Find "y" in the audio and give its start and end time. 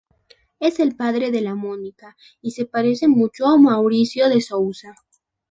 2.41-2.49